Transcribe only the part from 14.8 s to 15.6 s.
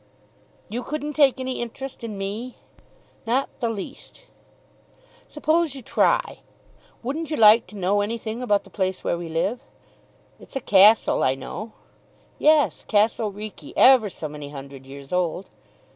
years old."